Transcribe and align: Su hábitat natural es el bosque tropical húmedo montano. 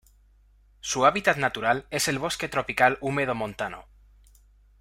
Su 0.79 1.05
hábitat 1.05 1.37
natural 1.37 1.85
es 1.91 2.07
el 2.07 2.17
bosque 2.17 2.49
tropical 2.49 2.97
húmedo 3.01 3.35
montano. 3.35 3.85